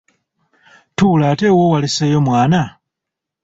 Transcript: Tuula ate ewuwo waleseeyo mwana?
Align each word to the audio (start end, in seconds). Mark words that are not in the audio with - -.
Tuula 0.97 1.25
ate 1.31 1.45
ewuwo 1.49 1.71
waleseeyo 1.73 2.19
mwana? 2.27 2.59